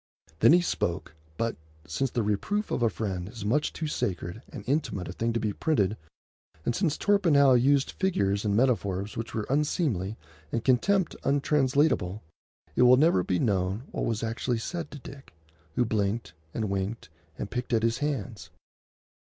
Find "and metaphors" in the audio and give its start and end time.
8.43-9.15